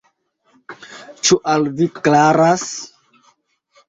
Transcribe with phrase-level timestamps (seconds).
[1.27, 2.65] Ĉu al vi klaras?